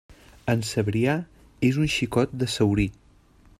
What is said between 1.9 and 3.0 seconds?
xicot de Saurí.